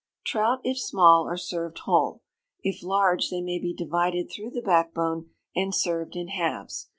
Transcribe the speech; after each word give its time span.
Trout, 0.23 0.61
if 0.63 0.79
small, 0.79 1.27
are 1.27 1.37
served 1.37 1.77
whole; 1.77 2.23
if 2.63 2.81
large, 2.81 3.29
they 3.29 3.39
may 3.39 3.59
be 3.59 3.71
divided 3.71 4.31
through 4.31 4.49
the 4.49 4.59
back 4.63 4.95
bone 4.95 5.29
and 5.55 5.75
served 5.75 6.15
in 6.15 6.29
halves. 6.29 6.89